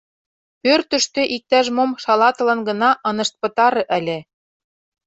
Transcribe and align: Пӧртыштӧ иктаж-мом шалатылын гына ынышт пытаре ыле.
Пӧртыштӧ 0.61 1.21
иктаж-мом 1.35 1.91
шалатылын 2.03 2.59
гына 2.67 2.89
ынышт 3.09 3.33
пытаре 3.41 3.83
ыле. 3.97 4.17